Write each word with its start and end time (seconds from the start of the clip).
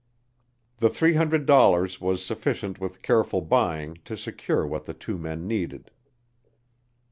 The 0.77 0.89
three 0.89 1.13
hundred 1.13 1.45
dollars 1.45 2.01
was 2.01 2.25
sufficient 2.25 2.81
with 2.81 3.03
careful 3.03 3.39
buying 3.41 3.99
to 4.05 4.17
secure 4.17 4.65
what 4.65 4.85
the 4.85 4.95
two 4.95 5.19
men 5.19 5.47
needed. 5.47 5.91